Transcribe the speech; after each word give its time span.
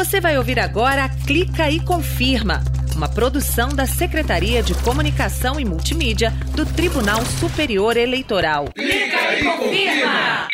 Você 0.00 0.18
vai 0.18 0.38
ouvir 0.38 0.58
agora 0.58 1.10
Clica 1.26 1.70
e 1.70 1.78
Confirma, 1.78 2.64
uma 2.96 3.06
produção 3.06 3.68
da 3.68 3.86
Secretaria 3.86 4.62
de 4.62 4.72
Comunicação 4.76 5.60
e 5.60 5.64
Multimídia 5.66 6.30
do 6.54 6.64
Tribunal 6.64 7.22
Superior 7.38 7.98
Eleitoral. 7.98 8.64
Clica 8.72 9.34
e 9.34 9.44
Confirma! 9.44 10.48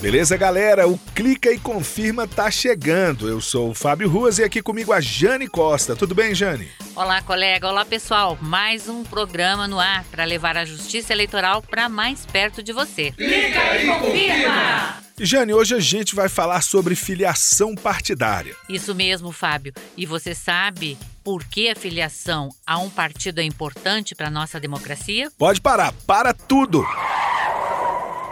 Beleza, 0.00 0.36
galera? 0.36 0.88
O 0.88 0.98
Clica 1.14 1.52
e 1.52 1.60
Confirma 1.60 2.26
tá 2.26 2.50
chegando. 2.50 3.28
Eu 3.28 3.40
sou 3.40 3.70
o 3.70 3.74
Fábio 3.74 4.08
Ruas 4.08 4.40
e 4.40 4.42
aqui 4.42 4.60
comigo 4.60 4.92
a 4.92 5.00
Jane 5.00 5.46
Costa. 5.46 5.94
Tudo 5.94 6.12
bem, 6.12 6.34
Jane? 6.34 6.68
Olá, 6.96 7.22
colega. 7.22 7.68
Olá, 7.68 7.84
pessoal. 7.84 8.36
Mais 8.42 8.88
um 8.88 9.04
programa 9.04 9.68
no 9.68 9.78
ar 9.78 10.02
para 10.10 10.24
levar 10.24 10.56
a 10.56 10.64
justiça 10.64 11.12
eleitoral 11.12 11.62
para 11.62 11.88
mais 11.88 12.26
perto 12.26 12.64
de 12.64 12.72
você. 12.72 13.12
Clica 13.12 13.76
e 13.80 13.86
Confirma! 13.86 15.05
Jane, 15.18 15.54
hoje 15.54 15.74
a 15.74 15.80
gente 15.80 16.14
vai 16.14 16.28
falar 16.28 16.60
sobre 16.60 16.94
filiação 16.94 17.74
partidária. 17.74 18.54
Isso 18.68 18.94
mesmo, 18.94 19.32
Fábio. 19.32 19.72
E 19.96 20.04
você 20.04 20.34
sabe 20.34 20.98
por 21.24 21.42
que 21.44 21.70
a 21.70 21.74
filiação 21.74 22.50
a 22.66 22.78
um 22.78 22.90
partido 22.90 23.40
é 23.40 23.42
importante 23.42 24.14
para 24.14 24.28
nossa 24.28 24.60
democracia? 24.60 25.30
Pode 25.38 25.60
parar, 25.60 25.92
para 26.06 26.34
tudo! 26.34 26.84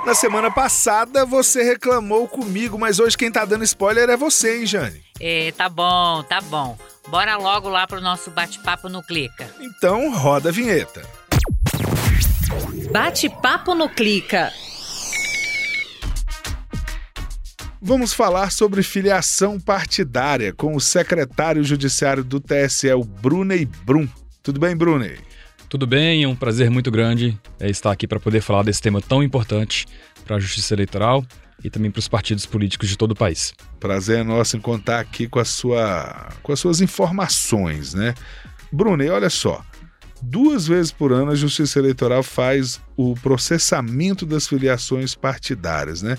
Na 0.04 0.14
semana 0.14 0.50
passada 0.50 1.24
você 1.24 1.62
reclamou 1.62 2.28
comigo, 2.28 2.78
mas 2.78 2.98
hoje 2.98 3.16
quem 3.16 3.32
tá 3.32 3.46
dando 3.46 3.64
spoiler 3.64 4.10
é 4.10 4.16
você, 4.16 4.58
hein, 4.58 4.66
Jane? 4.66 5.02
É, 5.18 5.50
tá 5.52 5.70
bom, 5.70 6.22
tá 6.24 6.42
bom. 6.42 6.76
Bora 7.08 7.38
logo 7.38 7.70
lá 7.70 7.86
pro 7.86 8.02
nosso 8.02 8.30
bate-papo 8.30 8.90
no 8.90 9.02
Clica. 9.02 9.48
Então 9.58 10.12
roda 10.12 10.50
a 10.50 10.52
vinheta. 10.52 11.02
Bate-papo 12.92 13.74
no 13.74 13.88
Clica. 13.88 14.52
Vamos 17.86 18.14
falar 18.14 18.50
sobre 18.50 18.82
filiação 18.82 19.60
partidária 19.60 20.54
com 20.54 20.74
o 20.74 20.80
secretário 20.80 21.62
judiciário 21.62 22.24
do 22.24 22.40
TSE, 22.40 22.90
o 22.94 23.04
Brunei 23.04 23.68
Brum. 23.84 24.08
Tudo 24.42 24.58
bem, 24.58 24.74
Brunei? 24.74 25.18
Tudo 25.68 25.86
bem, 25.86 26.24
é 26.24 26.26
um 26.26 26.34
prazer 26.34 26.70
muito 26.70 26.90
grande 26.90 27.38
é, 27.60 27.68
estar 27.68 27.92
aqui 27.92 28.08
para 28.08 28.18
poder 28.18 28.40
falar 28.40 28.62
desse 28.62 28.80
tema 28.80 29.02
tão 29.02 29.22
importante 29.22 29.84
para 30.24 30.36
a 30.36 30.40
justiça 30.40 30.72
eleitoral 30.72 31.22
e 31.62 31.68
também 31.68 31.90
para 31.90 31.98
os 31.98 32.08
partidos 32.08 32.46
políticos 32.46 32.88
de 32.88 32.96
todo 32.96 33.10
o 33.10 33.14
país. 33.14 33.52
Prazer 33.78 34.20
é 34.20 34.22
nosso 34.22 34.56
em 34.56 34.60
contar 34.60 35.00
aqui 35.00 35.28
com, 35.28 35.38
a 35.38 35.44
sua, 35.44 36.30
com 36.42 36.52
as 36.52 36.60
suas 36.60 36.80
informações, 36.80 37.92
né? 37.92 38.14
Brunei, 38.72 39.10
olha 39.10 39.28
só. 39.28 39.62
Duas 40.22 40.66
vezes 40.66 40.90
por 40.90 41.12
ano 41.12 41.32
a 41.32 41.34
Justiça 41.34 41.80
Eleitoral 41.80 42.22
faz 42.22 42.80
o 42.96 43.14
processamento 43.16 44.24
das 44.24 44.48
filiações 44.48 45.14
partidárias, 45.14 46.00
né? 46.00 46.16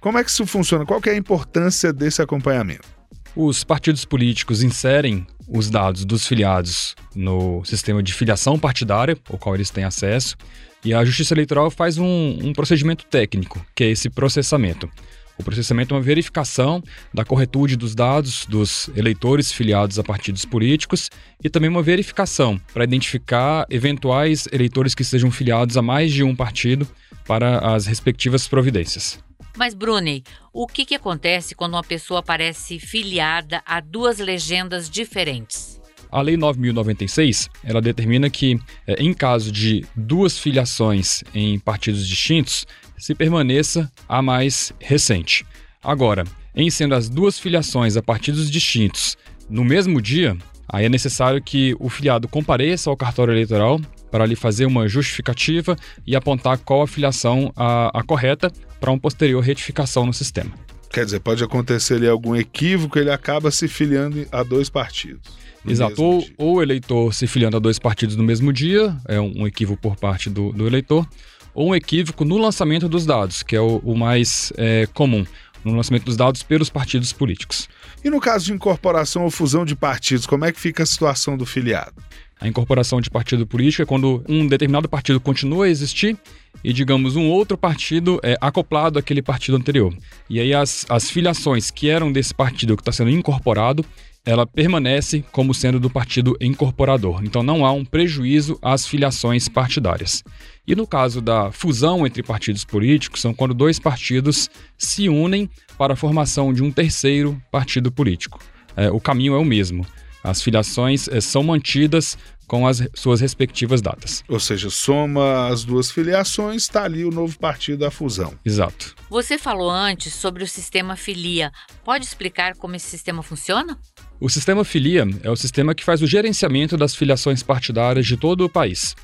Como 0.00 0.16
é 0.16 0.22
que 0.22 0.30
isso 0.30 0.46
funciona? 0.46 0.86
Qual 0.86 1.00
é 1.06 1.10
a 1.10 1.16
importância 1.16 1.92
desse 1.92 2.22
acompanhamento? 2.22 2.86
Os 3.34 3.64
partidos 3.64 4.04
políticos 4.04 4.62
inserem 4.62 5.26
os 5.48 5.68
dados 5.68 6.04
dos 6.04 6.26
filiados 6.26 6.94
no 7.14 7.64
sistema 7.64 8.02
de 8.02 8.12
filiação 8.14 8.58
partidária, 8.58 9.16
ao 9.28 9.38
qual 9.38 9.56
eles 9.56 9.70
têm 9.70 9.84
acesso, 9.84 10.36
e 10.84 10.94
a 10.94 11.04
Justiça 11.04 11.34
Eleitoral 11.34 11.70
faz 11.70 11.98
um, 11.98 12.38
um 12.42 12.52
procedimento 12.52 13.04
técnico, 13.06 13.64
que 13.74 13.84
é 13.84 13.90
esse 13.90 14.08
processamento. 14.08 14.88
O 15.36 15.42
processamento 15.42 15.94
é 15.94 15.96
uma 15.96 16.02
verificação 16.02 16.82
da 17.12 17.24
corretude 17.24 17.76
dos 17.76 17.94
dados 17.94 18.44
dos 18.46 18.90
eleitores 18.96 19.52
filiados 19.52 19.98
a 19.98 20.04
partidos 20.04 20.44
políticos 20.44 21.10
e 21.42 21.48
também 21.48 21.70
uma 21.70 21.82
verificação 21.82 22.60
para 22.72 22.84
identificar 22.84 23.66
eventuais 23.70 24.46
eleitores 24.52 24.94
que 24.94 25.04
sejam 25.04 25.30
filiados 25.30 25.76
a 25.76 25.82
mais 25.82 26.12
de 26.12 26.24
um 26.24 26.34
partido 26.34 26.86
para 27.24 27.58
as 27.74 27.86
respectivas 27.86 28.48
providências. 28.48 29.18
Mas, 29.56 29.74
Bruni, 29.74 30.22
o 30.52 30.66
que, 30.66 30.84
que 30.84 30.94
acontece 30.94 31.54
quando 31.54 31.74
uma 31.74 31.82
pessoa 31.82 32.20
aparece 32.20 32.78
filiada 32.78 33.62
a 33.66 33.80
duas 33.80 34.18
legendas 34.18 34.88
diferentes? 34.88 35.80
A 36.10 36.22
Lei 36.22 36.36
9.096, 36.36 37.50
ela 37.62 37.82
determina 37.82 38.30
que, 38.30 38.58
é, 38.86 38.94
em 39.02 39.12
caso 39.12 39.52
de 39.52 39.84
duas 39.94 40.38
filiações 40.38 41.22
em 41.34 41.58
partidos 41.58 42.06
distintos, 42.08 42.66
se 42.96 43.14
permaneça 43.14 43.90
a 44.08 44.22
mais 44.22 44.72
recente. 44.80 45.44
Agora, 45.82 46.24
em 46.54 46.70
sendo 46.70 46.94
as 46.94 47.08
duas 47.08 47.38
filiações 47.38 47.96
a 47.96 48.02
partidos 48.02 48.50
distintos 48.50 49.16
no 49.48 49.64
mesmo 49.64 50.00
dia, 50.00 50.36
aí 50.68 50.84
é 50.84 50.88
necessário 50.88 51.42
que 51.42 51.74
o 51.80 51.88
filiado 51.88 52.28
compareça 52.28 52.90
ao 52.90 52.96
cartório 52.96 53.32
eleitoral 53.32 53.80
para 54.10 54.26
lhe 54.26 54.36
fazer 54.36 54.66
uma 54.66 54.88
justificativa 54.88 55.76
e 56.06 56.16
apontar 56.16 56.58
qual 56.58 56.82
a 56.82 56.86
filiação 56.86 57.52
a, 57.56 57.98
a 57.98 58.02
correta 58.02 58.52
para 58.80 58.90
uma 58.90 58.98
posterior 58.98 59.40
retificação 59.42 60.06
no 60.06 60.12
sistema. 60.12 60.50
Quer 60.90 61.04
dizer, 61.04 61.20
pode 61.20 61.44
acontecer 61.44 61.94
ali 61.94 62.08
algum 62.08 62.34
equívoco, 62.34 62.98
ele 62.98 63.10
acaba 63.10 63.50
se 63.50 63.68
filiando 63.68 64.26
a 64.32 64.42
dois 64.42 64.70
partidos. 64.70 65.20
Exato, 65.66 66.02
ou, 66.02 66.24
ou, 66.38 66.54
o 66.56 66.62
eleitor 66.62 67.12
se 67.12 67.26
filiando 67.26 67.56
a 67.56 67.60
dois 67.60 67.78
partidos 67.78 68.16
no 68.16 68.22
mesmo 68.22 68.52
dia, 68.52 68.96
é 69.06 69.20
um, 69.20 69.42
um 69.42 69.46
equívoco 69.46 69.80
por 69.82 69.96
parte 69.96 70.30
do, 70.30 70.50
do, 70.52 70.66
eleitor, 70.66 71.06
ou 71.52 71.70
um 71.70 71.74
equívoco 71.74 72.24
no 72.24 72.38
lançamento 72.38 72.88
dos 72.88 73.04
dados, 73.04 73.42
que 73.42 73.54
é 73.54 73.60
o, 73.60 73.78
o 73.84 73.94
mais 73.94 74.52
é, 74.56 74.86
comum, 74.94 75.26
no 75.64 75.74
lançamento 75.74 76.04
dos 76.04 76.16
dados 76.16 76.42
pelos 76.42 76.70
partidos 76.70 77.12
políticos. 77.12 77.68
E 78.04 78.10
no 78.10 78.20
caso 78.20 78.46
de 78.46 78.52
incorporação 78.52 79.24
ou 79.24 79.30
fusão 79.30 79.64
de 79.64 79.74
partidos, 79.74 80.26
como 80.26 80.44
é 80.44 80.52
que 80.52 80.60
fica 80.60 80.82
a 80.82 80.86
situação 80.86 81.36
do 81.36 81.44
filiado? 81.44 81.94
A 82.40 82.46
incorporação 82.46 83.00
de 83.00 83.10
partido 83.10 83.46
político 83.46 83.82
é 83.82 83.86
quando 83.86 84.22
um 84.28 84.46
determinado 84.46 84.88
partido 84.88 85.18
continua 85.18 85.66
a 85.66 85.68
existir 85.68 86.16
e, 86.62 86.72
digamos, 86.72 87.16
um 87.16 87.28
outro 87.28 87.58
partido 87.58 88.20
é 88.22 88.36
acoplado 88.40 88.98
àquele 88.98 89.20
partido 89.20 89.56
anterior. 89.56 89.92
E 90.30 90.38
aí 90.38 90.54
as, 90.54 90.86
as 90.88 91.10
filiações 91.10 91.70
que 91.70 91.88
eram 91.88 92.12
desse 92.12 92.32
partido 92.32 92.76
que 92.76 92.82
está 92.82 92.92
sendo 92.92 93.10
incorporado, 93.10 93.84
ela 94.28 94.46
permanece 94.46 95.24
como 95.32 95.54
sendo 95.54 95.80
do 95.80 95.88
partido 95.88 96.36
incorporador. 96.38 97.24
Então 97.24 97.42
não 97.42 97.64
há 97.64 97.72
um 97.72 97.82
prejuízo 97.82 98.58
às 98.60 98.86
filiações 98.86 99.48
partidárias. 99.48 100.22
E 100.66 100.76
no 100.76 100.86
caso 100.86 101.22
da 101.22 101.50
fusão 101.50 102.06
entre 102.06 102.22
partidos 102.22 102.62
políticos, 102.62 103.22
são 103.22 103.32
quando 103.32 103.54
dois 103.54 103.78
partidos 103.78 104.50
se 104.76 105.08
unem 105.08 105.48
para 105.78 105.94
a 105.94 105.96
formação 105.96 106.52
de 106.52 106.62
um 106.62 106.70
terceiro 106.70 107.40
partido 107.50 107.90
político. 107.90 108.38
É, 108.76 108.90
o 108.90 109.00
caminho 109.00 109.32
é 109.32 109.38
o 109.38 109.44
mesmo. 109.46 109.86
As 110.22 110.42
filiações 110.42 111.08
é, 111.08 111.22
são 111.22 111.42
mantidas 111.42 112.18
com 112.46 112.66
as 112.66 112.86
suas 112.94 113.20
respectivas 113.20 113.80
datas. 113.80 114.24
Ou 114.28 114.40
seja, 114.40 114.68
soma 114.68 115.48
as 115.48 115.64
duas 115.64 115.90
filiações, 115.90 116.62
está 116.62 116.84
ali 116.84 117.04
o 117.04 117.10
novo 117.10 117.38
partido 117.38 117.80
da 117.80 117.90
fusão. 117.90 118.34
Exato. 118.44 118.94
Você 119.08 119.38
falou 119.38 119.70
antes 119.70 120.14
sobre 120.14 120.42
o 120.42 120.48
sistema 120.48 120.96
filia. 120.96 121.52
Pode 121.84 122.06
explicar 122.06 122.56
como 122.56 122.74
esse 122.74 122.86
sistema 122.86 123.22
funciona? 123.22 123.78
O 124.20 124.28
sistema 124.28 124.64
filia 124.64 125.06
é 125.22 125.30
o 125.30 125.36
sistema 125.36 125.72
que 125.72 125.84
faz 125.84 126.02
o 126.02 126.06
gerenciamento 126.06 126.76
das 126.76 126.92
filiações 126.92 127.40
partidárias 127.40 128.04
de 128.04 128.16
todo 128.16 128.44
o 128.44 128.48
país. 128.48 128.96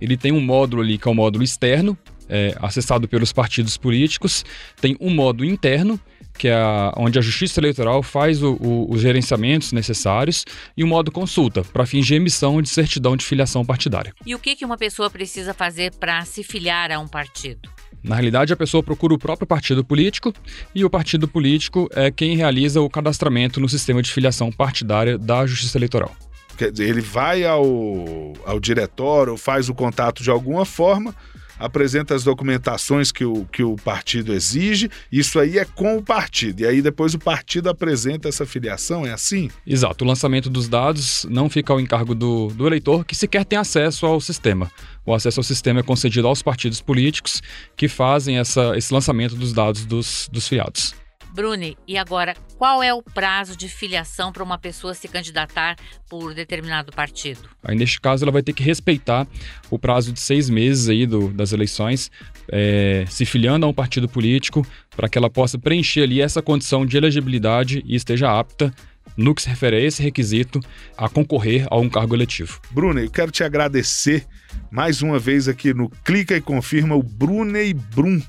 Ele 0.00 0.16
tem 0.16 0.30
um 0.30 0.40
módulo 0.40 0.80
ali 0.80 0.96
que 0.96 1.08
é 1.08 1.10
o 1.10 1.14
módulo 1.14 1.42
externo, 1.42 1.98
é, 2.28 2.56
acessado 2.60 3.08
pelos 3.08 3.32
partidos 3.32 3.76
políticos, 3.76 4.44
tem 4.80 4.96
um 5.00 5.10
módulo 5.12 5.44
interno, 5.44 5.98
que 6.38 6.46
é 6.46 6.54
a, 6.54 6.94
onde 6.96 7.18
a 7.18 7.22
Justiça 7.22 7.58
Eleitoral 7.58 8.00
faz 8.00 8.40
o, 8.44 8.52
o, 8.60 8.92
os 8.92 9.00
gerenciamentos 9.00 9.72
necessários, 9.72 10.44
e 10.76 10.84
o 10.84 10.86
modo 10.86 11.10
consulta, 11.10 11.64
para 11.64 11.84
fins 11.84 12.06
de 12.06 12.14
emissão 12.14 12.62
de 12.62 12.68
certidão 12.68 13.16
de 13.16 13.24
filiação 13.24 13.64
partidária. 13.64 14.14
E 14.24 14.36
o 14.36 14.38
que, 14.38 14.54
que 14.54 14.64
uma 14.64 14.78
pessoa 14.78 15.10
precisa 15.10 15.52
fazer 15.52 15.92
para 15.96 16.24
se 16.24 16.44
filiar 16.44 16.92
a 16.92 17.00
um 17.00 17.08
partido? 17.08 17.68
Na 18.02 18.14
realidade, 18.14 18.52
a 18.52 18.56
pessoa 18.56 18.82
procura 18.82 19.14
o 19.14 19.18
próprio 19.18 19.46
partido 19.46 19.84
político 19.84 20.32
e 20.74 20.84
o 20.84 20.90
partido 20.90 21.28
político 21.28 21.88
é 21.92 22.10
quem 22.10 22.36
realiza 22.36 22.80
o 22.80 22.88
cadastramento 22.88 23.60
no 23.60 23.68
sistema 23.68 24.02
de 24.02 24.10
filiação 24.10 24.50
partidária 24.50 25.18
da 25.18 25.46
Justiça 25.46 25.76
Eleitoral. 25.76 26.14
Quer 26.56 26.72
dizer, 26.72 26.88
ele 26.88 27.00
vai 27.00 27.44
ao, 27.44 28.34
ao 28.44 28.60
diretório, 28.60 29.36
faz 29.36 29.68
o 29.68 29.74
contato 29.74 30.22
de 30.22 30.30
alguma 30.30 30.64
forma, 30.64 31.14
apresenta 31.60 32.14
as 32.14 32.24
documentações 32.24 33.12
que 33.12 33.24
o, 33.24 33.44
que 33.44 33.62
o 33.62 33.76
partido 33.76 34.32
exige, 34.32 34.90
isso 35.12 35.38
aí 35.38 35.58
é 35.58 35.64
com 35.64 35.98
o 35.98 36.02
partido. 36.02 36.62
E 36.62 36.66
aí 36.66 36.80
depois 36.80 37.14
o 37.14 37.18
partido 37.18 37.68
apresenta 37.68 38.28
essa 38.28 38.46
filiação, 38.46 39.06
é 39.06 39.12
assim? 39.12 39.50
Exato. 39.66 40.04
O 40.04 40.08
lançamento 40.08 40.48
dos 40.48 40.68
dados 40.68 41.26
não 41.30 41.50
fica 41.50 41.72
ao 41.72 41.78
encargo 41.80 42.14
do, 42.14 42.48
do 42.48 42.66
eleitor, 42.66 43.04
que 43.04 43.14
sequer 43.14 43.44
tem 43.44 43.58
acesso 43.58 44.06
ao 44.06 44.20
sistema. 44.20 44.70
O 45.04 45.14
acesso 45.14 45.40
ao 45.40 45.44
sistema 45.44 45.80
é 45.80 45.82
concedido 45.82 46.26
aos 46.26 46.42
partidos 46.42 46.80
políticos 46.80 47.42
que 47.76 47.86
fazem 47.88 48.38
essa, 48.38 48.76
esse 48.76 48.92
lançamento 48.92 49.34
dos 49.34 49.52
dados 49.52 49.84
dos, 49.84 50.28
dos 50.32 50.48
filiados. 50.48 50.99
Bruni, 51.32 51.76
e 51.86 51.96
agora, 51.96 52.34
qual 52.58 52.82
é 52.82 52.92
o 52.92 53.02
prazo 53.02 53.56
de 53.56 53.68
filiação 53.68 54.32
para 54.32 54.42
uma 54.42 54.58
pessoa 54.58 54.94
se 54.94 55.08
candidatar 55.08 55.76
por 56.08 56.34
determinado 56.34 56.92
partido? 56.92 57.48
Aí, 57.62 57.76
neste 57.76 58.00
caso, 58.00 58.24
ela 58.24 58.32
vai 58.32 58.42
ter 58.42 58.52
que 58.52 58.62
respeitar 58.62 59.26
o 59.70 59.78
prazo 59.78 60.12
de 60.12 60.20
seis 60.20 60.50
meses 60.50 60.88
aí 60.88 61.06
do, 61.06 61.28
das 61.28 61.52
eleições, 61.52 62.10
é, 62.50 63.04
se 63.08 63.24
filiando 63.24 63.64
a 63.64 63.68
um 63.68 63.72
partido 63.72 64.08
político, 64.08 64.66
para 64.96 65.08
que 65.08 65.16
ela 65.16 65.30
possa 65.30 65.58
preencher 65.58 66.02
ali 66.02 66.20
essa 66.20 66.42
condição 66.42 66.84
de 66.84 66.96
elegibilidade 66.96 67.82
e 67.86 67.94
esteja 67.94 68.38
apta 68.38 68.74
no 69.16 69.34
que 69.34 69.42
se 69.42 69.48
refere 69.48 69.76
a 69.76 69.80
esse 69.80 70.02
requisito, 70.02 70.60
a 70.96 71.08
concorrer 71.08 71.66
a 71.70 71.76
um 71.76 71.88
cargo 71.88 72.14
eletivo. 72.14 72.60
Brunei, 72.70 73.06
eu 73.06 73.10
quero 73.10 73.30
te 73.30 73.42
agradecer 73.44 74.26
mais 74.70 75.02
uma 75.02 75.18
vez 75.18 75.48
aqui 75.48 75.74
no 75.74 75.90
Clica 76.04 76.36
e 76.36 76.40
Confirma 76.40 76.94
o 76.94 77.02
Brunei 77.02 77.74
Brum 77.74 78.20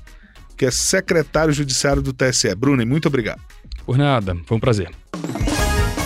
que 0.56 0.66
é 0.66 0.70
secretário 0.70 1.52
judiciário 1.52 2.02
do 2.02 2.12
TSE. 2.12 2.54
Bruno, 2.54 2.84
muito 2.86 3.08
obrigado. 3.08 3.40
Por 3.84 3.98
nada, 3.98 4.36
foi 4.46 4.56
um 4.56 4.60
prazer. 4.60 4.90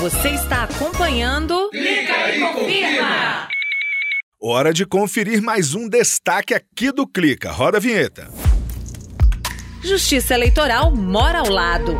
Você 0.00 0.28
está 0.31 0.64
acompanhando. 0.64 1.70
Clica 1.70 2.31
e 2.31 2.40
confirma! 2.40 3.48
Hora 4.40 4.72
de 4.72 4.87
conferir 4.87 5.43
mais 5.43 5.75
um 5.75 5.88
destaque 5.88 6.54
aqui 6.54 6.93
do 6.93 7.06
Clica. 7.06 7.50
Roda 7.50 7.78
a 7.78 7.81
vinheta. 7.81 8.31
Justiça 9.82 10.34
Eleitoral 10.34 10.94
mora 10.94 11.38
ao 11.38 11.49
lado. 11.49 11.96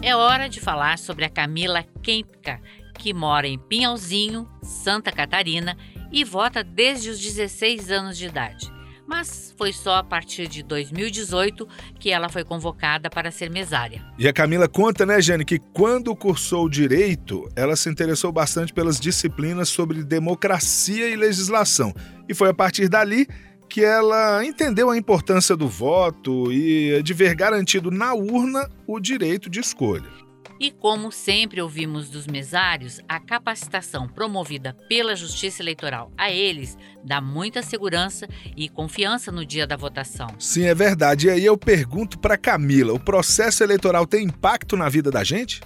É 0.00 0.14
hora 0.14 0.48
de 0.48 0.60
falar 0.60 0.98
sobre 0.98 1.24
a 1.24 1.30
Camila 1.30 1.84
Kempka, 2.02 2.60
que 2.98 3.12
mora 3.12 3.46
em 3.48 3.58
Pinhalzinho, 3.58 4.48
Santa 4.62 5.10
Catarina 5.10 5.76
e 6.14 6.22
vota 6.22 6.62
desde 6.62 7.10
os 7.10 7.18
16 7.18 7.90
anos 7.90 8.16
de 8.16 8.26
idade. 8.26 8.72
Mas 9.04 9.52
foi 9.58 9.72
só 9.72 9.96
a 9.96 10.04
partir 10.04 10.46
de 10.46 10.62
2018 10.62 11.68
que 11.98 12.10
ela 12.10 12.28
foi 12.28 12.44
convocada 12.44 13.10
para 13.10 13.32
ser 13.32 13.50
mesária. 13.50 14.00
E 14.16 14.26
a 14.26 14.32
Camila 14.32 14.68
conta, 14.68 15.04
né, 15.04 15.20
Jane, 15.20 15.44
que 15.44 15.58
quando 15.58 16.14
cursou 16.14 16.68
direito, 16.68 17.50
ela 17.56 17.74
se 17.76 17.90
interessou 17.90 18.32
bastante 18.32 18.72
pelas 18.72 18.98
disciplinas 18.98 19.68
sobre 19.68 20.04
democracia 20.04 21.10
e 21.10 21.16
legislação. 21.16 21.92
E 22.28 22.32
foi 22.32 22.48
a 22.48 22.54
partir 22.54 22.88
dali 22.88 23.26
que 23.68 23.84
ela 23.84 24.44
entendeu 24.44 24.88
a 24.88 24.96
importância 24.96 25.56
do 25.56 25.68
voto 25.68 26.50
e 26.52 27.02
de 27.02 27.12
ver 27.12 27.34
garantido 27.34 27.90
na 27.90 28.14
urna 28.14 28.70
o 28.86 29.00
direito 29.00 29.50
de 29.50 29.58
escolha. 29.58 30.23
E 30.58 30.70
como 30.70 31.10
sempre 31.10 31.60
ouvimos 31.60 32.08
dos 32.08 32.26
mesários, 32.28 33.00
a 33.08 33.18
capacitação 33.18 34.06
promovida 34.06 34.76
pela 34.88 35.16
Justiça 35.16 35.62
Eleitoral 35.62 36.12
a 36.16 36.30
eles 36.30 36.78
dá 37.02 37.20
muita 37.20 37.60
segurança 37.60 38.28
e 38.56 38.68
confiança 38.68 39.32
no 39.32 39.44
dia 39.44 39.66
da 39.66 39.76
votação. 39.76 40.28
Sim, 40.38 40.64
é 40.66 40.74
verdade. 40.74 41.26
E 41.26 41.30
aí 41.30 41.44
eu 41.44 41.56
pergunto 41.56 42.18
para 42.18 42.38
Camila, 42.38 42.92
o 42.92 43.00
processo 43.00 43.64
eleitoral 43.64 44.06
tem 44.06 44.26
impacto 44.26 44.76
na 44.76 44.88
vida 44.88 45.10
da 45.10 45.24
gente? 45.24 45.60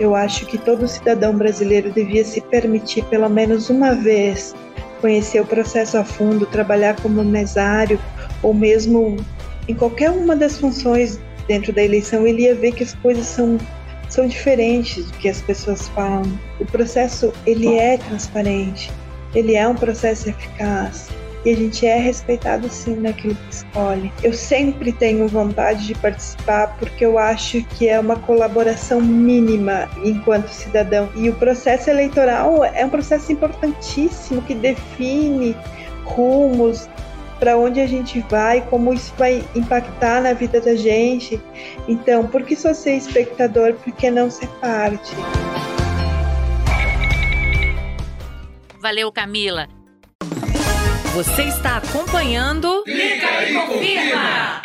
Eu 0.00 0.14
acho 0.14 0.46
que 0.46 0.58
todo 0.58 0.88
cidadão 0.88 1.36
brasileiro 1.36 1.92
devia 1.92 2.24
se 2.24 2.40
permitir 2.40 3.04
pelo 3.04 3.28
menos 3.28 3.70
uma 3.70 3.94
vez 3.94 4.54
conhecer 5.00 5.40
o 5.40 5.46
processo 5.46 5.96
a 5.96 6.04
fundo, 6.04 6.44
trabalhar 6.46 7.00
como 7.00 7.22
mesário 7.22 8.00
ou 8.42 8.52
mesmo 8.52 9.16
em 9.68 9.74
qualquer 9.74 10.10
uma 10.10 10.34
das 10.34 10.58
funções 10.58 11.20
dentro 11.46 11.72
da 11.72 11.82
eleição, 11.82 12.26
ele 12.26 12.42
ia 12.42 12.54
ver 12.54 12.72
que 12.72 12.82
as 12.82 12.94
coisas 12.94 13.26
são 13.26 13.58
são 14.10 14.26
diferentes 14.26 15.06
do 15.06 15.12
que 15.18 15.28
as 15.28 15.40
pessoas 15.40 15.88
falam. 15.88 16.38
O 16.58 16.64
processo 16.66 17.32
ele 17.46 17.76
é 17.76 17.96
transparente, 17.96 18.90
ele 19.34 19.54
é 19.54 19.66
um 19.66 19.74
processo 19.74 20.28
eficaz 20.28 21.08
e 21.44 21.50
a 21.50 21.56
gente 21.56 21.86
é 21.86 21.96
respeitado 21.96 22.68
sim 22.68 22.96
naquilo 22.96 23.34
que 23.34 23.54
escolhe. 23.54 24.12
Eu 24.22 24.32
sempre 24.32 24.92
tenho 24.92 25.26
vontade 25.28 25.86
de 25.86 25.94
participar 25.94 26.76
porque 26.78 27.04
eu 27.04 27.18
acho 27.18 27.62
que 27.64 27.88
é 27.88 27.98
uma 27.98 28.16
colaboração 28.16 29.00
mínima 29.00 29.88
enquanto 30.04 30.48
cidadão. 30.48 31.08
E 31.16 31.28
o 31.30 31.34
processo 31.34 31.88
eleitoral 31.88 32.64
é 32.64 32.84
um 32.84 32.90
processo 32.90 33.32
importantíssimo 33.32 34.42
que 34.42 34.54
define 34.54 35.56
rumos 36.04 36.88
para 37.40 37.56
onde 37.56 37.80
a 37.80 37.86
gente 37.86 38.20
vai, 38.28 38.60
como 38.68 38.92
isso 38.92 39.12
vai 39.16 39.42
impactar 39.56 40.22
na 40.22 40.34
vida 40.34 40.60
da 40.60 40.76
gente. 40.76 41.40
Então, 41.88 42.26
por 42.26 42.44
que 42.44 42.54
só 42.54 42.74
ser 42.74 42.92
espectador? 42.96 43.74
Por 43.74 43.92
que 43.94 44.10
não 44.10 44.30
ser 44.30 44.46
parte? 44.60 45.10
Valeu, 48.78 49.10
Camila. 49.10 49.68
Você 51.14 51.42
está 51.42 51.78
acompanhando. 51.78 52.84
Clica 52.84 53.44
e 53.44 53.54
confirma! 53.54 54.62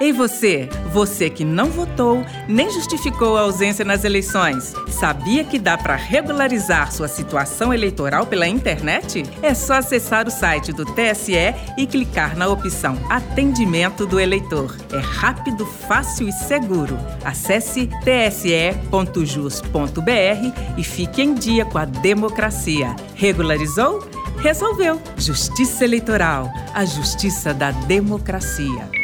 Ei 0.00 0.12
você, 0.12 0.68
você 0.92 1.28
que 1.28 1.44
não 1.44 1.70
votou 1.70 2.24
nem 2.46 2.70
justificou 2.70 3.36
a 3.36 3.40
ausência 3.40 3.84
nas 3.84 4.04
eleições, 4.04 4.72
sabia 4.88 5.42
que 5.42 5.58
dá 5.58 5.76
para 5.76 5.96
regularizar 5.96 6.92
sua 6.92 7.08
situação 7.08 7.74
eleitoral 7.74 8.24
pela 8.24 8.46
internet? 8.46 9.24
É 9.42 9.52
só 9.54 9.74
acessar 9.74 10.28
o 10.28 10.30
site 10.30 10.72
do 10.72 10.84
TSE 10.84 11.52
e 11.76 11.84
clicar 11.84 12.36
na 12.36 12.46
opção 12.46 12.96
Atendimento 13.10 14.06
do 14.06 14.20
Eleitor. 14.20 14.76
É 14.92 14.98
rápido, 14.98 15.66
fácil 15.66 16.28
e 16.28 16.32
seguro. 16.32 16.96
Acesse 17.24 17.90
tse.jus.br 18.04 18.78
e 20.76 20.84
fique 20.84 21.22
em 21.22 21.34
dia 21.34 21.64
com 21.64 21.78
a 21.78 21.84
democracia. 21.84 22.94
Regularizou? 23.16 24.08
Resolveu. 24.38 25.02
Justiça 25.16 25.84
Eleitoral, 25.84 26.48
a 26.72 26.84
justiça 26.84 27.52
da 27.52 27.72
democracia. 27.72 28.97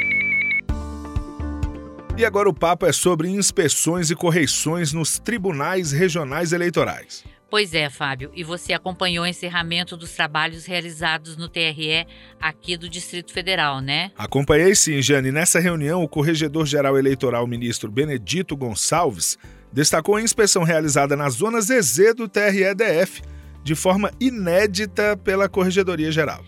E 2.17 2.25
agora 2.25 2.49
o 2.49 2.55
papo 2.55 2.87
é 2.87 2.93
sobre 2.93 3.29
inspeções 3.29 4.09
e 4.09 4.15
correições 4.15 4.93
nos 4.93 5.19
tribunais 5.19 5.91
regionais 5.91 6.53
eleitorais. 6.53 7.25
Pois 7.51 7.75
é, 7.75 7.91
Fábio, 7.91 8.31
e 8.35 8.45
você 8.45 8.73
acompanhou 8.73 9.25
o 9.25 9.27
encerramento 9.27 9.97
dos 9.97 10.13
trabalhos 10.13 10.65
realizados 10.65 11.37
no 11.37 11.49
TRE 11.49 12.07
aqui 12.41 12.77
do 12.77 12.89
Distrito 12.89 13.33
Federal, 13.33 13.81
né? 13.81 14.13
Acompanhei 14.17 14.77
sim, 14.77 15.03
Jane. 15.03 15.33
Nessa 15.33 15.59
reunião, 15.59 16.05
o 16.05 16.09
Corregedor-Geral 16.09 16.97
Eleitoral, 16.97 17.49
ministro 17.49 17.91
Benedito 17.91 18.57
Gonçalves, 18.57 19.37
destacou 19.73 20.15
a 20.15 20.23
inspeção 20.23 20.63
realizada 20.63 21.17
na 21.17 21.29
zona 21.29 21.61
ZZ 21.61 22.15
do 22.17 22.29
TRE-DF, 22.29 23.23
de 23.65 23.75
forma 23.75 24.13
inédita 24.21 25.17
pela 25.17 25.49
Corregedoria 25.49 26.13
Geral. 26.13 26.45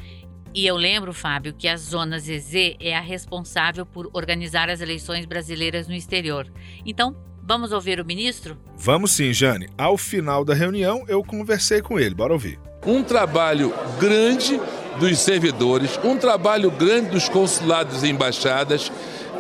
E 0.57 0.67
eu 0.67 0.75
lembro, 0.75 1.13
Fábio, 1.13 1.53
que 1.53 1.69
a 1.69 1.77
Zona 1.77 2.19
ZZ 2.19 2.77
é 2.81 2.97
a 2.97 3.01
responsável 3.01 3.85
por 3.85 4.09
organizar 4.15 4.71
as 4.71 4.81
eleições 4.81 5.27
brasileiras 5.27 5.87
no 5.87 5.93
exterior. 5.93 6.51
Então, 6.87 7.15
vamos 7.43 7.73
ouvir 7.73 8.01
o 8.01 8.07
ministro? 8.07 8.57
Vamos 8.75 9.11
sim, 9.11 9.35
Jane. 9.35 9.69
Ao 9.77 9.99
final 9.99 10.47
da 10.47 10.55
reunião, 10.55 11.05
eu 11.09 11.23
conversei 11.23 11.83
com 11.83 12.01
ele. 12.01 12.15
Bora 12.15 12.33
ouvir. 12.33 12.59
Um 12.87 13.03
trabalho 13.03 13.75
grande 14.01 14.59
dos 14.99 15.19
servidores, 15.19 16.01
um 16.03 16.17
trabalho 16.17 16.71
grande 16.71 17.11
dos 17.11 17.29
consulados 17.29 18.03
e 18.03 18.09
embaixadas, 18.09 18.91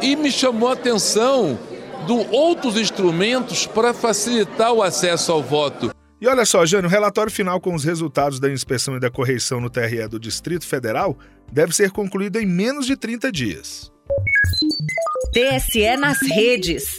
e 0.03 0.15
me 0.17 0.31
chamou 0.31 0.69
a 0.69 0.75
atenção 0.75 1.59
do 2.07 2.31
outros 2.31 2.77
instrumentos 2.77 3.67
para 3.67 3.95
facilitar 3.95 4.71
o 4.71 4.83
acesso 4.83 5.33
ao 5.33 5.43
voto. 5.43 5.96
E 6.21 6.27
olha 6.27 6.45
só, 6.47 6.65
Jânio, 6.65 6.89
o 6.89 6.91
relatório 6.91 7.31
final 7.31 7.61
com 7.61 7.75
os 7.75 7.85
resultados 7.85 8.41
da 8.41 8.51
inspeção 8.51 8.97
e 8.97 9.01
da 9.01 9.11
correição 9.11 9.61
no 9.61 9.69
TRE 9.69 10.09
do 10.09 10.19
Distrito 10.19 10.67
Federal 10.67 11.19
deve 11.53 11.75
ser 11.75 11.91
concluído 11.91 12.39
em 12.39 12.47
menos 12.47 12.87
de 12.87 12.97
30 12.97 13.31
dias. 13.31 13.93
TSE 15.33 15.97
nas 15.99 16.19
redes. 16.23 16.99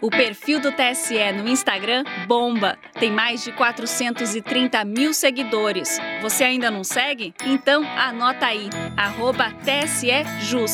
O 0.00 0.10
perfil 0.10 0.58
do 0.58 0.72
TSE 0.72 1.32
no 1.36 1.48
Instagram 1.48 2.02
bomba. 2.26 2.78
Tem 2.98 3.12
mais 3.12 3.44
de 3.44 3.52
430 3.52 4.84
mil 4.84 5.12
seguidores. 5.12 5.98
Você 6.22 6.42
ainda 6.42 6.70
não 6.70 6.82
segue? 6.82 7.34
Então 7.44 7.84
anota 7.96 8.46
aí, 8.46 8.68
TSEJus. 9.64 10.72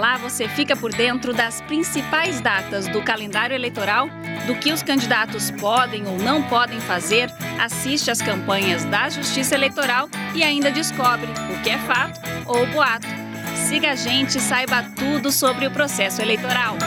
Lá 0.00 0.16
você 0.16 0.48
fica 0.48 0.74
por 0.74 0.90
dentro 0.90 1.34
das 1.34 1.60
principais 1.60 2.40
datas 2.40 2.88
do 2.88 3.02
calendário 3.02 3.54
eleitoral, 3.54 4.08
do 4.46 4.54
que 4.54 4.72
os 4.72 4.82
candidatos 4.82 5.50
podem 5.50 6.06
ou 6.06 6.16
não 6.16 6.42
podem 6.44 6.80
fazer, 6.80 7.30
assiste 7.60 8.10
às 8.10 8.22
campanhas 8.22 8.82
da 8.86 9.10
Justiça 9.10 9.54
Eleitoral 9.54 10.08
e 10.34 10.42
ainda 10.42 10.70
descobre 10.70 11.28
o 11.52 11.62
que 11.62 11.68
é 11.68 11.76
fato 11.80 12.18
ou 12.46 12.66
boato. 12.68 13.06
Siga 13.54 13.90
a 13.90 13.94
gente 13.94 14.38
e 14.38 14.40
saiba 14.40 14.82
tudo 14.96 15.30
sobre 15.30 15.66
o 15.66 15.70
processo 15.70 16.22
eleitoral. 16.22 16.78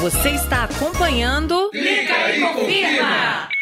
Você 0.00 0.30
está 0.30 0.64
acompanhando. 0.64 1.68
Clica 1.72 2.30
e 2.30 2.40
confirma! 2.40 3.55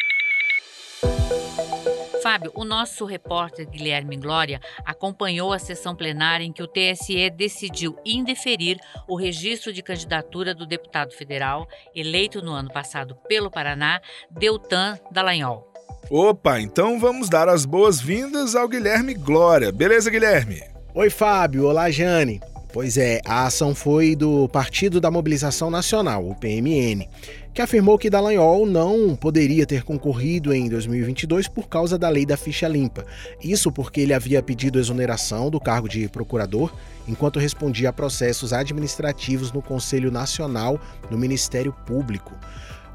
Fábio, 2.24 2.50
o 2.54 2.64
nosso 2.64 3.04
repórter 3.04 3.68
Guilherme 3.68 4.16
Glória 4.16 4.58
acompanhou 4.82 5.52
a 5.52 5.58
sessão 5.58 5.94
plenária 5.94 6.42
em 6.42 6.54
que 6.54 6.62
o 6.62 6.66
TSE 6.66 7.28
decidiu 7.28 7.98
indeferir 8.02 8.80
o 9.06 9.14
registro 9.14 9.70
de 9.70 9.82
candidatura 9.82 10.54
do 10.54 10.64
deputado 10.64 11.12
federal 11.12 11.68
eleito 11.94 12.40
no 12.40 12.52
ano 12.52 12.72
passado 12.72 13.14
pelo 13.28 13.50
Paraná, 13.50 14.00
Deltan 14.30 14.98
Dallagnol. 15.12 15.70
Opa, 16.08 16.58
então 16.58 16.98
vamos 16.98 17.28
dar 17.28 17.46
as 17.46 17.66
boas-vindas 17.66 18.56
ao 18.56 18.68
Guilherme 18.68 19.12
Glória. 19.12 19.70
Beleza, 19.70 20.10
Guilherme? 20.10 20.62
Oi, 20.94 21.10
Fábio. 21.10 21.66
Olá, 21.66 21.90
Jane. 21.90 22.40
Pois 22.72 22.96
é, 22.96 23.20
a 23.24 23.46
ação 23.46 23.72
foi 23.72 24.16
do 24.16 24.48
Partido 24.48 25.00
da 25.00 25.08
Mobilização 25.08 25.70
Nacional, 25.70 26.28
o 26.28 26.34
PMN, 26.34 27.06
que 27.54 27.62
afirmou 27.62 27.96
que 27.96 28.10
Dallagnol 28.10 28.66
não 28.66 29.14
poderia 29.14 29.64
ter 29.64 29.84
concorrido 29.84 30.52
em 30.52 30.68
2022 30.68 31.46
por 31.46 31.68
causa 31.68 31.96
da 31.96 32.08
lei 32.08 32.26
da 32.26 32.36
ficha 32.36 32.66
limpa. 32.66 33.06
Isso 33.40 33.70
porque 33.70 34.00
ele 34.00 34.12
havia 34.12 34.42
pedido 34.42 34.80
exoneração 34.80 35.48
do 35.48 35.60
cargo 35.60 35.88
de 35.88 36.08
procurador 36.08 36.74
enquanto 37.06 37.38
respondia 37.38 37.90
a 37.90 37.92
processos 37.92 38.52
administrativos 38.52 39.52
no 39.52 39.62
Conselho 39.62 40.10
Nacional 40.10 40.80
do 41.08 41.16
Ministério 41.16 41.72
Público. 41.86 42.34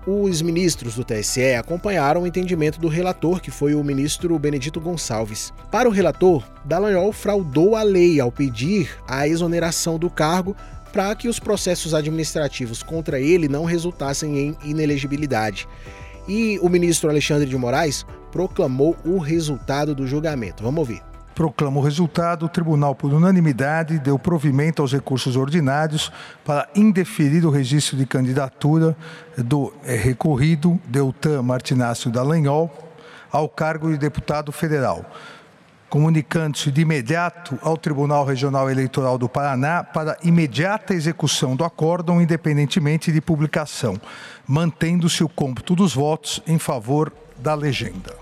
os 0.05 0.41
ministros 0.41 0.95
do 0.95 1.05
TSE 1.05 1.53
acompanharam 1.53 2.23
o 2.23 2.27
entendimento 2.27 2.81
do 2.81 2.87
relator, 2.87 3.39
que 3.39 3.51
foi 3.51 3.75
o 3.75 3.83
ministro 3.83 4.37
Benedito 4.39 4.81
Gonçalves. 4.81 5.53
Para 5.71 5.87
o 5.87 5.91
relator, 5.91 6.43
Dallagnol 6.65 7.13
fraudou 7.13 7.75
a 7.75 7.83
lei 7.83 8.19
ao 8.19 8.31
pedir 8.31 8.89
a 9.07 9.25
exoneração 9.25 9.97
do 9.97 10.09
cargo 10.09 10.55
para 10.91 11.15
que 11.15 11.27
os 11.27 11.39
processos 11.39 11.93
administrativos 11.93 12.83
contra 12.83 13.19
ele 13.19 13.47
não 13.47 13.65
resultassem 13.65 14.37
em 14.37 14.57
inelegibilidade. 14.63 15.67
E 16.27 16.59
o 16.61 16.69
ministro 16.69 17.09
Alexandre 17.09 17.47
de 17.47 17.57
Moraes 17.57 18.05
proclamou 18.31 18.95
o 19.03 19.17
resultado 19.17 19.95
do 19.95 20.05
julgamento. 20.05 20.63
Vamos 20.63 20.79
ouvir 20.79 21.09
proclama 21.39 21.79
o 21.79 21.81
resultado, 21.81 22.47
o 22.47 22.49
tribunal, 22.49 22.93
por 22.93 23.13
unanimidade, 23.13 23.97
deu 23.97 24.19
provimento 24.19 24.81
aos 24.81 24.91
recursos 24.91 25.37
ordinários 25.37 26.11
para 26.43 26.67
indeferir 26.75 27.45
o 27.45 27.49
registro 27.49 27.95
de 27.95 28.05
candidatura 28.05 28.93
do 29.37 29.71
é, 29.85 29.95
recorrido 29.95 30.77
Deltan 30.85 31.41
Martinácio 31.41 32.11
Dallagnol 32.11 32.69
ao 33.31 33.47
cargo 33.47 33.89
de 33.89 33.97
deputado 33.97 34.51
federal, 34.51 35.05
comunicando-se 35.89 36.71
de 36.71 36.81
imediato 36.81 37.57
ao 37.61 37.75
Tribunal 37.75 38.23
Regional 38.23 38.69
Eleitoral 38.69 39.17
do 39.17 39.27
Paraná 39.27 39.83
para 39.83 40.17
imediata 40.23 40.93
execução 40.93 41.55
do 41.55 41.63
acórdão, 41.63 42.21
independentemente 42.21 43.11
de 43.11 43.19
publicação, 43.19 43.99
mantendo-se 44.47 45.23
o 45.23 45.29
cômputo 45.29 45.75
dos 45.75 45.93
votos 45.93 46.41
em 46.45 46.59
favor 46.59 47.11
da 47.37 47.55
legenda. 47.55 48.15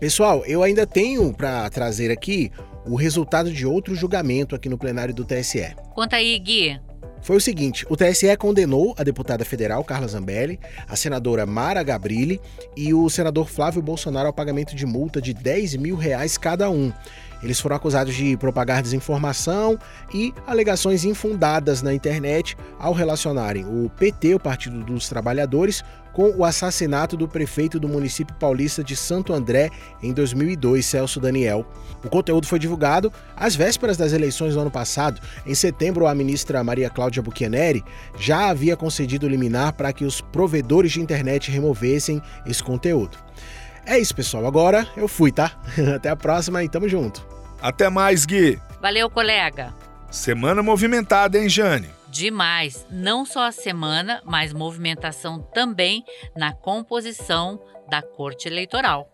Pessoal, 0.00 0.44
eu 0.44 0.62
ainda 0.62 0.86
tenho 0.86 1.32
para 1.32 1.68
trazer 1.70 2.10
aqui 2.10 2.50
o 2.84 2.96
resultado 2.96 3.50
de 3.50 3.66
outro 3.66 3.94
julgamento 3.94 4.54
aqui 4.54 4.68
no 4.68 4.76
plenário 4.76 5.14
do 5.14 5.24
TSE. 5.24 5.74
Conta 5.94 6.16
aí, 6.16 6.38
Gui. 6.38 6.78
Foi 7.26 7.34
o 7.34 7.40
seguinte: 7.40 7.84
o 7.90 7.96
TSE 7.96 8.36
condenou 8.36 8.94
a 8.96 9.02
deputada 9.02 9.44
federal 9.44 9.82
Carla 9.82 10.06
Zambelli, 10.06 10.60
a 10.88 10.94
senadora 10.94 11.44
Mara 11.44 11.82
Gabrilli 11.82 12.40
e 12.76 12.94
o 12.94 13.10
senador 13.10 13.48
Flávio 13.48 13.82
Bolsonaro 13.82 14.28
ao 14.28 14.32
pagamento 14.32 14.76
de 14.76 14.86
multa 14.86 15.20
de 15.20 15.34
10 15.34 15.74
mil 15.74 15.96
reais 15.96 16.38
cada 16.38 16.70
um. 16.70 16.92
Eles 17.42 17.60
foram 17.60 17.76
acusados 17.76 18.14
de 18.14 18.36
propagar 18.36 18.82
desinformação 18.82 19.78
e 20.12 20.32
alegações 20.46 21.04
infundadas 21.04 21.82
na 21.82 21.92
internet 21.94 22.56
ao 22.78 22.92
relacionarem 22.92 23.64
o 23.64 23.90
PT, 23.90 24.34
o 24.34 24.40
Partido 24.40 24.82
dos 24.82 25.08
Trabalhadores, 25.08 25.82
com 26.16 26.30
o 26.30 26.46
assassinato 26.46 27.14
do 27.14 27.28
prefeito 27.28 27.78
do 27.78 27.86
município 27.86 28.34
paulista 28.36 28.82
de 28.82 28.96
Santo 28.96 29.34
André 29.34 29.68
em 30.02 30.14
2002, 30.14 30.86
Celso 30.86 31.20
Daniel. 31.20 31.66
O 32.02 32.08
conteúdo 32.08 32.46
foi 32.46 32.58
divulgado 32.58 33.12
às 33.36 33.54
vésperas 33.54 33.98
das 33.98 34.14
eleições 34.14 34.54
do 34.54 34.60
ano 34.60 34.70
passado. 34.70 35.20
Em 35.44 35.54
setembro, 35.54 36.06
a 36.06 36.14
ministra 36.14 36.64
Maria 36.64 36.88
Cláudia 36.88 37.22
Buchianeri 37.22 37.84
já 38.18 38.48
havia 38.48 38.78
concedido 38.78 39.28
liminar 39.28 39.74
para 39.74 39.92
que 39.92 40.06
os 40.06 40.22
provedores 40.22 40.92
de 40.92 41.02
internet 41.02 41.50
removessem 41.50 42.22
esse 42.46 42.62
conteúdo. 42.62 43.25
É 43.86 43.98
isso, 43.98 44.14
pessoal. 44.14 44.44
Agora 44.46 44.86
eu 44.96 45.06
fui, 45.06 45.30
tá? 45.30 45.52
Até 45.94 46.08
a 46.08 46.16
próxima 46.16 46.62
e 46.64 46.68
tamo 46.68 46.88
junto. 46.88 47.24
Até 47.62 47.88
mais, 47.88 48.26
Gui. 48.26 48.60
Valeu, 48.80 49.08
colega. 49.08 49.72
Semana 50.10 50.62
movimentada, 50.62 51.38
hein, 51.38 51.48
Jane? 51.48 51.88
Demais. 52.08 52.86
Não 52.90 53.24
só 53.24 53.46
a 53.46 53.52
semana, 53.52 54.20
mas 54.24 54.52
movimentação 54.52 55.40
também 55.40 56.04
na 56.36 56.52
composição 56.52 57.62
da 57.88 58.02
Corte 58.02 58.48
Eleitoral. 58.48 59.10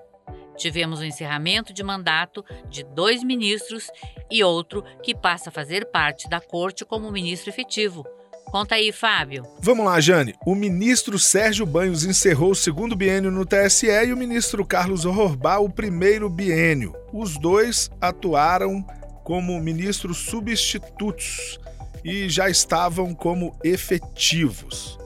Tivemos 0.56 1.00
o 1.00 1.04
encerramento 1.04 1.72
de 1.72 1.82
mandato 1.82 2.44
de 2.68 2.84
dois 2.84 3.22
ministros 3.22 3.90
e 4.30 4.44
outro 4.44 4.84
que 5.02 5.14
passa 5.14 5.48
a 5.48 5.52
fazer 5.52 5.86
parte 5.86 6.28
da 6.28 6.40
corte 6.40 6.84
como 6.84 7.10
ministro 7.10 7.50
efetivo. 7.50 8.06
Conta 8.46 8.74
aí, 8.74 8.92
Fábio. 8.92 9.44
Vamos 9.60 9.86
lá, 9.86 9.98
Jane. 10.00 10.34
O 10.44 10.54
ministro 10.54 11.18
Sérgio 11.18 11.64
Banhos 11.64 12.04
encerrou 12.04 12.50
o 12.50 12.56
segundo 12.56 12.94
biênio 12.94 13.30
no 13.30 13.46
TSE 13.46 13.86
e 13.86 14.12
o 14.12 14.16
ministro 14.16 14.64
Carlos 14.64 15.04
Horrobá 15.04 15.58
o 15.58 15.70
primeiro 15.70 16.28
biênio. 16.28 16.94
Os 17.12 17.38
dois 17.38 17.90
atuaram 18.00 18.84
como 19.24 19.58
ministros 19.60 20.18
substitutos 20.18 21.58
e 22.04 22.28
já 22.28 22.50
estavam 22.50 23.14
como 23.14 23.56
efetivos. 23.64 24.98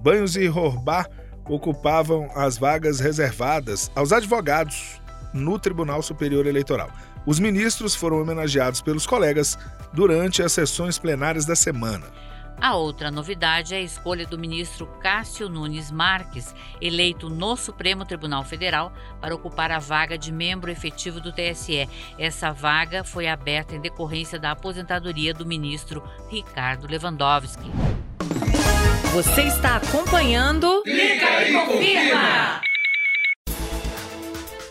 Banhos 0.00 0.36
e 0.36 0.48
Horrobá 0.48 1.06
ocupavam 1.48 2.30
as 2.34 2.56
vagas 2.56 3.00
reservadas 3.00 3.90
aos 3.94 4.12
advogados 4.12 5.00
no 5.32 5.58
Tribunal 5.58 6.02
Superior 6.02 6.46
Eleitoral. 6.46 6.90
Os 7.26 7.40
ministros 7.40 7.94
foram 7.94 8.20
homenageados 8.20 8.80
pelos 8.80 9.06
colegas 9.06 9.58
durante 9.92 10.42
as 10.42 10.52
sessões 10.52 10.98
plenárias 10.98 11.44
da 11.44 11.56
semana. 11.56 12.06
A 12.60 12.74
outra 12.74 13.10
novidade 13.10 13.74
é 13.74 13.78
a 13.78 13.82
escolha 13.82 14.26
do 14.26 14.38
ministro 14.38 14.86
Cássio 15.00 15.48
Nunes 15.48 15.90
Marques, 15.90 16.54
eleito 16.80 17.28
no 17.28 17.56
Supremo 17.56 18.04
Tribunal 18.04 18.44
Federal 18.44 18.92
para 19.20 19.34
ocupar 19.34 19.70
a 19.70 19.78
vaga 19.78 20.16
de 20.16 20.32
membro 20.32 20.70
efetivo 20.70 21.20
do 21.20 21.32
TSE. 21.32 21.88
Essa 22.18 22.52
vaga 22.52 23.04
foi 23.04 23.28
aberta 23.28 23.74
em 23.74 23.80
decorrência 23.80 24.38
da 24.38 24.52
aposentadoria 24.52 25.34
do 25.34 25.44
ministro 25.44 26.02
Ricardo 26.30 26.86
Lewandowski. 26.86 27.70
Você 29.12 29.42
está 29.42 29.76
acompanhando. 29.76 30.82
Clica 30.82 31.48
e 31.48 31.52
confirma! 31.52 32.60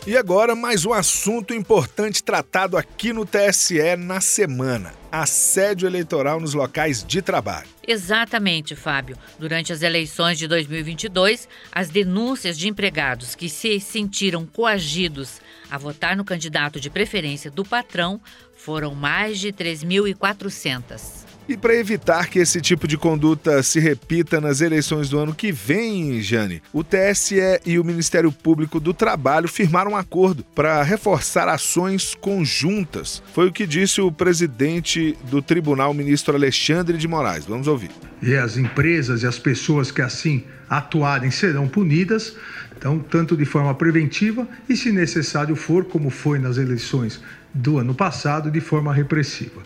E 0.06 0.18
agora, 0.18 0.54
mais 0.54 0.84
um 0.84 0.92
assunto 0.92 1.54
importante 1.54 2.22
tratado 2.22 2.76
aqui 2.76 3.10
no 3.10 3.24
TSE 3.24 3.96
na 3.96 4.20
semana: 4.20 4.92
assédio 5.22 5.86
eleitoral 5.86 6.40
nos 6.40 6.54
locais 6.54 7.04
de 7.04 7.22
trabalho. 7.22 7.68
Exatamente, 7.86 8.74
Fábio. 8.74 9.16
Durante 9.38 9.72
as 9.72 9.82
eleições 9.82 10.38
de 10.38 10.46
2022, 10.48 11.48
as 11.72 11.88
denúncias 11.88 12.58
de 12.58 12.68
empregados 12.68 13.34
que 13.34 13.48
se 13.48 13.78
sentiram 13.80 14.46
coagidos 14.46 15.40
a 15.70 15.78
votar 15.78 16.16
no 16.16 16.24
candidato 16.24 16.80
de 16.80 16.90
preferência 16.90 17.50
do 17.50 17.64
patrão 17.64 18.20
foram 18.54 18.94
mais 18.94 19.38
de 19.38 19.52
3.400. 19.52 21.23
E 21.46 21.58
para 21.58 21.74
evitar 21.74 22.28
que 22.28 22.38
esse 22.38 22.58
tipo 22.58 22.88
de 22.88 22.96
conduta 22.96 23.62
se 23.62 23.78
repita 23.78 24.40
nas 24.40 24.62
eleições 24.62 25.10
do 25.10 25.18
ano 25.18 25.34
que 25.34 25.52
vem, 25.52 26.22
Jane, 26.22 26.62
o 26.72 26.82
TSE 26.82 27.60
e 27.66 27.78
o 27.78 27.84
Ministério 27.84 28.32
Público 28.32 28.80
do 28.80 28.94
Trabalho 28.94 29.46
firmaram 29.46 29.90
um 29.90 29.96
acordo 29.96 30.42
para 30.54 30.82
reforçar 30.82 31.46
ações 31.46 32.14
conjuntas. 32.14 33.22
Foi 33.34 33.48
o 33.48 33.52
que 33.52 33.66
disse 33.66 34.00
o 34.00 34.10
presidente 34.10 35.18
do 35.30 35.42
tribunal, 35.42 35.92
ministro 35.92 36.34
Alexandre 36.34 36.96
de 36.96 37.06
Moraes. 37.06 37.44
Vamos 37.44 37.68
ouvir. 37.68 37.90
E 38.22 38.34
as 38.34 38.56
empresas 38.56 39.22
e 39.22 39.26
as 39.26 39.38
pessoas 39.38 39.90
que 39.90 40.00
assim 40.00 40.44
atuarem 40.70 41.30
serão 41.30 41.68
punidas, 41.68 42.34
então, 42.76 42.98
tanto 42.98 43.36
de 43.36 43.44
forma 43.44 43.74
preventiva 43.74 44.48
e, 44.66 44.76
se 44.76 44.90
necessário 44.90 45.54
for, 45.54 45.84
como 45.84 46.08
foi 46.08 46.38
nas 46.38 46.56
eleições 46.56 47.20
do 47.52 47.78
ano 47.78 47.94
passado, 47.94 48.50
de 48.50 48.60
forma 48.60 48.92
repressiva. 48.94 49.62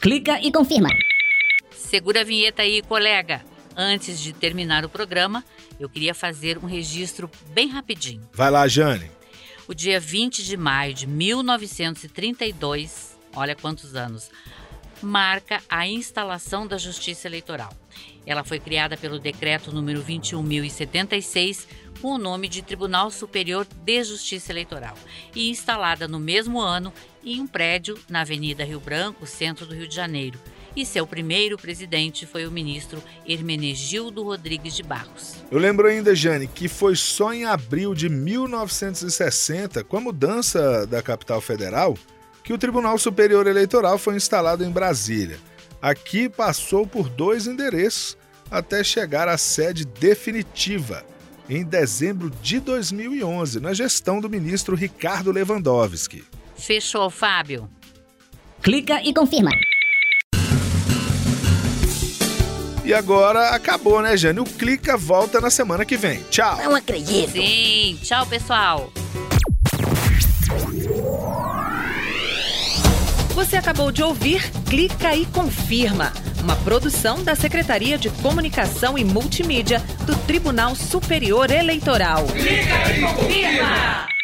Clica 0.00 0.40
e 0.40 0.52
confirma. 0.52 0.88
Segura 1.86 2.20
a 2.22 2.24
vinheta 2.24 2.62
aí, 2.62 2.82
colega. 2.82 3.44
Antes 3.76 4.18
de 4.18 4.32
terminar 4.32 4.84
o 4.84 4.88
programa, 4.88 5.44
eu 5.78 5.88
queria 5.88 6.14
fazer 6.14 6.58
um 6.58 6.66
registro 6.66 7.30
bem 7.50 7.68
rapidinho. 7.68 8.28
Vai 8.32 8.50
lá, 8.50 8.66
Jane. 8.66 9.08
O 9.68 9.74
dia 9.74 10.00
20 10.00 10.42
de 10.42 10.56
maio 10.56 10.92
de 10.92 11.06
1932, 11.06 13.16
olha 13.36 13.54
quantos 13.54 13.94
anos, 13.94 14.32
marca 15.00 15.62
a 15.68 15.86
instalação 15.86 16.66
da 16.66 16.76
Justiça 16.76 17.28
Eleitoral. 17.28 17.72
Ela 18.26 18.42
foi 18.42 18.58
criada 18.58 18.96
pelo 18.96 19.20
decreto 19.20 19.72
número 19.72 20.02
21076 20.02 21.68
com 22.02 22.14
o 22.14 22.18
nome 22.18 22.48
de 22.48 22.62
Tribunal 22.62 23.12
Superior 23.12 23.64
de 23.64 24.02
Justiça 24.02 24.50
Eleitoral 24.50 24.98
e 25.36 25.50
instalada 25.50 26.08
no 26.08 26.18
mesmo 26.18 26.60
ano 26.60 26.92
em 27.24 27.40
um 27.40 27.46
prédio 27.46 27.96
na 28.08 28.22
Avenida 28.22 28.64
Rio 28.64 28.80
Branco, 28.80 29.24
centro 29.24 29.66
do 29.66 29.74
Rio 29.74 29.86
de 29.86 29.94
Janeiro 29.94 30.36
e 30.76 30.84
seu 30.84 31.06
primeiro 31.06 31.56
presidente 31.56 32.26
foi 32.26 32.46
o 32.46 32.50
ministro 32.50 33.02
Hermenegildo 33.26 34.22
Rodrigues 34.22 34.76
de 34.76 34.82
Barros. 34.82 35.36
Eu 35.50 35.58
lembro 35.58 35.88
ainda, 35.88 36.14
Jane, 36.14 36.46
que 36.46 36.68
foi 36.68 36.94
só 36.94 37.32
em 37.32 37.46
abril 37.46 37.94
de 37.94 38.08
1960, 38.08 39.82
com 39.84 39.96
a 39.96 40.00
mudança 40.00 40.86
da 40.86 41.02
capital 41.02 41.40
federal, 41.40 41.96
que 42.44 42.52
o 42.52 42.58
Tribunal 42.58 42.98
Superior 42.98 43.46
Eleitoral 43.46 43.96
foi 43.96 44.16
instalado 44.16 44.62
em 44.62 44.70
Brasília. 44.70 45.38
Aqui 45.80 46.28
passou 46.28 46.86
por 46.86 47.08
dois 47.08 47.46
endereços 47.46 48.16
até 48.50 48.84
chegar 48.84 49.28
à 49.28 49.38
sede 49.38 49.84
definitiva, 49.84 51.04
em 51.48 51.64
dezembro 51.64 52.30
de 52.42 52.60
2011, 52.60 53.60
na 53.60 53.72
gestão 53.72 54.20
do 54.20 54.28
ministro 54.28 54.76
Ricardo 54.76 55.32
Lewandowski. 55.32 56.24
Fechou, 56.56 57.08
Fábio. 57.10 57.68
Clica 58.62 59.00
e 59.02 59.12
confirma. 59.12 59.50
E 62.86 62.94
agora 62.94 63.48
acabou, 63.48 64.00
né, 64.00 64.16
Jane? 64.16 64.38
O 64.38 64.44
Clica 64.44 64.96
volta 64.96 65.40
na 65.40 65.50
semana 65.50 65.84
que 65.84 65.96
vem. 65.96 66.22
Tchau. 66.30 66.56
Não 66.62 66.72
acredito. 66.72 67.32
Sim, 67.32 67.98
tchau, 68.00 68.24
pessoal. 68.26 68.92
Você 73.34 73.56
acabou 73.56 73.90
de 73.90 74.04
ouvir 74.04 74.48
Clica 74.70 75.16
e 75.16 75.26
Confirma 75.26 76.12
uma 76.40 76.54
produção 76.54 77.24
da 77.24 77.34
Secretaria 77.34 77.98
de 77.98 78.08
Comunicação 78.08 78.96
e 78.96 79.04
Multimídia 79.04 79.80
do 80.06 80.14
Tribunal 80.18 80.76
Superior 80.76 81.50
Eleitoral. 81.50 82.24
Clica 82.26 82.92
e 82.92 83.00
confirma! 83.00 84.15